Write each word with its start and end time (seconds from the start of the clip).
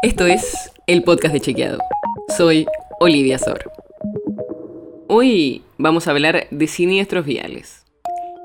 Esto 0.00 0.26
es 0.26 0.70
el 0.86 1.02
podcast 1.02 1.34
de 1.34 1.40
Chequeado. 1.40 1.80
Soy 2.36 2.68
Olivia 3.00 3.36
Sor. 3.36 3.72
Hoy 5.08 5.62
vamos 5.76 6.06
a 6.06 6.12
hablar 6.12 6.46
de 6.52 6.66
siniestros 6.68 7.26
viales. 7.26 7.84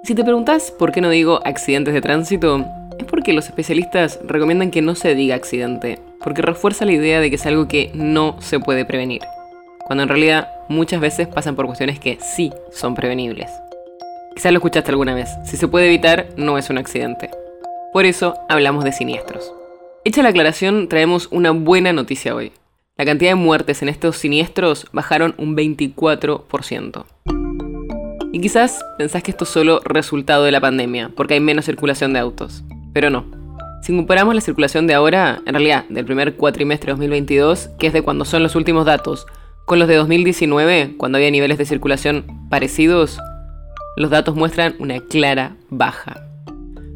Si 0.03 0.15
te 0.15 0.23
preguntas 0.23 0.71
por 0.71 0.91
qué 0.91 0.99
no 0.99 1.11
digo 1.11 1.41
accidentes 1.45 1.93
de 1.93 2.01
tránsito, 2.01 2.65
es 2.97 3.05
porque 3.05 3.33
los 3.33 3.45
especialistas 3.45 4.19
recomiendan 4.25 4.71
que 4.71 4.81
no 4.81 4.95
se 4.95 5.13
diga 5.13 5.35
accidente, 5.35 5.99
porque 6.23 6.41
refuerza 6.41 6.85
la 6.85 6.93
idea 6.93 7.19
de 7.19 7.29
que 7.29 7.35
es 7.35 7.45
algo 7.45 7.67
que 7.67 7.91
no 7.93 8.35
se 8.41 8.59
puede 8.59 8.83
prevenir, 8.83 9.21
cuando 9.85 10.01
en 10.01 10.09
realidad 10.09 10.49
muchas 10.69 11.01
veces 11.01 11.27
pasan 11.27 11.55
por 11.55 11.67
cuestiones 11.67 11.99
que 11.99 12.17
sí 12.19 12.51
son 12.71 12.95
prevenibles. 12.95 13.51
Quizás 14.33 14.51
lo 14.51 14.57
escuchaste 14.57 14.89
alguna 14.89 15.13
vez, 15.13 15.29
si 15.45 15.55
se 15.57 15.67
puede 15.67 15.85
evitar 15.85 16.29
no 16.35 16.57
es 16.57 16.71
un 16.71 16.79
accidente. 16.79 17.29
Por 17.91 18.05
eso 18.05 18.33
hablamos 18.49 18.83
de 18.83 18.91
siniestros. 18.91 19.53
Hecha 20.05 20.21
la 20.21 20.29
aclaración, 20.29 20.89
traemos 20.89 21.29
una 21.31 21.51
buena 21.51 21.93
noticia 21.93 22.35
hoy. 22.35 22.51
La 22.97 23.05
cantidad 23.05 23.31
de 23.31 23.35
muertes 23.35 23.81
en 23.81 23.87
estos 23.87 24.17
siniestros 24.17 24.85
bajaron 24.91 25.33
un 25.37 25.55
24%. 25.55 27.05
Y 28.33 28.41
quizás 28.41 28.83
pensás 28.97 29.23
que 29.23 29.31
esto 29.31 29.45
es 29.45 29.49
solo 29.49 29.79
resultado 29.85 30.43
de 30.43 30.51
la 30.51 30.59
pandemia, 30.59 31.09
porque 31.15 31.35
hay 31.35 31.39
menos 31.39 31.63
circulación 31.63 32.11
de 32.11 32.19
autos. 32.19 32.65
Pero 32.93 33.09
no. 33.09 33.25
Si 33.81 33.95
comparamos 33.95 34.35
la 34.35 34.41
circulación 34.41 34.87
de 34.87 34.93
ahora, 34.93 35.41
en 35.45 35.53
realidad 35.53 35.85
del 35.87 36.03
primer 36.03 36.35
cuatrimestre 36.35 36.87
de 36.87 36.93
2022, 36.95 37.69
que 37.79 37.87
es 37.87 37.93
de 37.93 38.01
cuando 38.01 38.25
son 38.25 38.43
los 38.43 38.57
últimos 38.57 38.85
datos, 38.85 39.25
con 39.63 39.79
los 39.79 39.87
de 39.87 39.95
2019, 39.95 40.95
cuando 40.97 41.17
había 41.17 41.31
niveles 41.31 41.57
de 41.57 41.65
circulación 41.65 42.25
parecidos, 42.49 43.19
los 43.95 44.09
datos 44.09 44.35
muestran 44.35 44.75
una 44.79 44.99
clara 44.99 45.55
baja. 45.69 46.32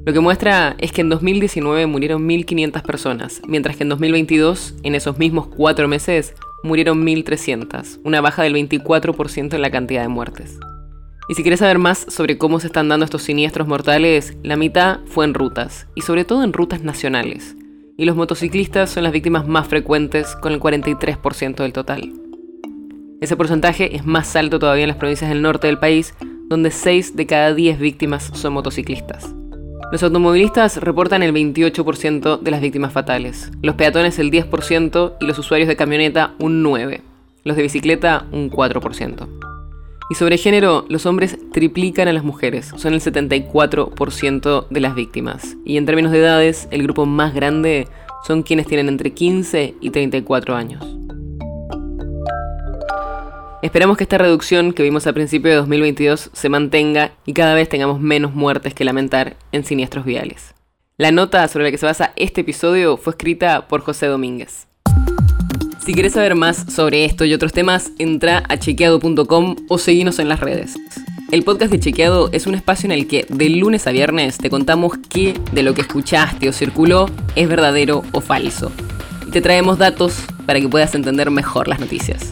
Lo 0.07 0.13
que 0.13 0.21
muestra 0.21 0.77
es 0.77 0.93
que 0.93 1.01
en 1.01 1.09
2019 1.09 1.85
murieron 1.85 2.25
1.500 2.25 2.81
personas, 2.81 3.41
mientras 3.45 3.75
que 3.75 3.83
en 3.83 3.89
2022, 3.89 4.75
en 4.83 4.95
esos 4.95 5.17
mismos 5.19 5.47
cuatro 5.47 5.89
meses, 5.89 6.33
murieron 6.63 7.05
1.300, 7.05 7.99
una 8.05 8.21
baja 8.21 8.43
del 8.43 8.53
24% 8.53 9.53
en 9.53 9.61
la 9.61 9.69
cantidad 9.69 10.03
de 10.03 10.07
muertes. 10.07 10.59
Y 11.27 11.33
si 11.33 11.41
quieres 11.41 11.59
saber 11.59 11.77
más 11.77 12.05
sobre 12.07 12.37
cómo 12.37 12.61
se 12.61 12.67
están 12.67 12.87
dando 12.87 13.03
estos 13.03 13.23
siniestros 13.23 13.67
mortales, 13.67 14.37
la 14.43 14.55
mitad 14.55 14.99
fue 15.07 15.25
en 15.25 15.33
rutas, 15.33 15.87
y 15.93 16.03
sobre 16.03 16.23
todo 16.23 16.45
en 16.45 16.53
rutas 16.53 16.83
nacionales. 16.83 17.57
Y 17.97 18.05
los 18.05 18.15
motociclistas 18.15 18.89
son 18.89 19.03
las 19.03 19.11
víctimas 19.11 19.45
más 19.45 19.67
frecuentes, 19.67 20.37
con 20.37 20.53
el 20.53 20.61
43% 20.61 21.55
del 21.57 21.73
total. 21.73 22.13
Ese 23.19 23.35
porcentaje 23.35 23.93
es 23.97 24.05
más 24.05 24.37
alto 24.37 24.57
todavía 24.57 24.85
en 24.85 24.89
las 24.89 24.99
provincias 24.99 25.29
del 25.29 25.41
norte 25.41 25.67
del 25.67 25.79
país, 25.79 26.13
donde 26.47 26.71
6 26.71 27.17
de 27.17 27.25
cada 27.25 27.53
10 27.53 27.77
víctimas 27.77 28.31
son 28.33 28.53
motociclistas. 28.53 29.35
Los 29.89 30.03
automovilistas 30.03 30.77
reportan 30.77 31.23
el 31.23 31.33
28% 31.33 32.41
de 32.41 32.51
las 32.51 32.59
víctimas 32.59 32.91
fatales, 32.91 33.51
los 33.61 33.75
peatones 33.75 34.19
el 34.19 34.31
10% 34.31 35.13
y 35.21 35.25
los 35.25 35.39
usuarios 35.39 35.69
de 35.69 35.77
camioneta 35.77 36.33
un 36.39 36.61
9%, 36.61 36.99
los 37.45 37.55
de 37.55 37.63
bicicleta 37.63 38.25
un 38.33 38.51
4%. 38.51 39.27
Y 40.09 40.15
sobre 40.15 40.37
género, 40.37 40.85
los 40.89 41.05
hombres 41.05 41.37
triplican 41.53 42.09
a 42.09 42.13
las 42.13 42.25
mujeres, 42.25 42.73
son 42.75 42.95
el 42.95 42.99
74% 42.99 44.67
de 44.69 44.79
las 44.81 44.93
víctimas. 44.93 45.55
Y 45.63 45.77
en 45.77 45.85
términos 45.85 46.11
de 46.11 46.19
edades, 46.19 46.67
el 46.71 46.83
grupo 46.83 47.05
más 47.05 47.33
grande 47.33 47.87
son 48.25 48.43
quienes 48.43 48.67
tienen 48.67 48.89
entre 48.89 49.13
15 49.13 49.75
y 49.79 49.89
34 49.89 50.53
años. 50.53 50.96
Esperamos 53.63 53.97
que 53.97 54.03
esta 54.03 54.19
reducción 54.19 54.71
que 54.71 54.83
vimos 54.83 55.07
a 55.07 55.13
principio 55.13 55.49
de 55.49 55.57
2022 55.57 56.29
se 56.31 56.49
mantenga 56.49 57.13
y 57.25 57.33
cada 57.33 57.55
vez 57.55 57.67
tengamos 57.67 57.99
menos 57.99 58.35
muertes 58.35 58.75
que 58.75 58.85
lamentar 58.85 59.35
en 59.51 59.65
siniestros 59.65 60.05
viales. 60.05 60.53
La 60.95 61.11
nota 61.11 61.47
sobre 61.47 61.65
la 61.65 61.71
que 61.71 61.79
se 61.79 61.87
basa 61.87 62.13
este 62.17 62.41
episodio 62.41 62.97
fue 62.97 63.11
escrita 63.11 63.67
por 63.67 63.81
José 63.81 64.05
Domínguez. 64.05 64.67
Si 65.83 65.93
quieres 65.93 66.13
saber 66.13 66.35
más 66.35 66.71
sobre 66.71 67.05
esto 67.05 67.25
y 67.25 67.33
otros 67.33 67.51
temas, 67.51 67.91
entra 67.97 68.43
a 68.47 68.57
chequeado.com 68.57 69.55
o 69.69 69.77
seguinos 69.79 70.19
en 70.19 70.29
las 70.29 70.39
redes. 70.39 70.75
El 71.31 71.43
podcast 71.43 71.71
de 71.71 71.79
Chequeado 71.79 72.29
es 72.31 72.45
un 72.45 72.53
espacio 72.53 72.85
en 72.85 72.91
el 72.91 73.07
que 73.07 73.25
de 73.27 73.49
lunes 73.49 73.87
a 73.87 73.91
viernes 73.91 74.37
te 74.37 74.51
contamos 74.51 74.93
qué 75.09 75.33
de 75.51 75.63
lo 75.63 75.73
que 75.73 75.81
escuchaste 75.81 76.47
o 76.47 76.53
circuló 76.53 77.07
es 77.35 77.49
verdadero 77.49 78.03
o 78.11 78.21
falso. 78.21 78.71
Y 79.27 79.31
te 79.31 79.41
traemos 79.41 79.79
datos 79.79 80.23
para 80.45 80.61
que 80.61 80.69
puedas 80.69 80.93
entender 80.93 81.31
mejor 81.31 81.67
las 81.67 81.79
noticias. 81.79 82.31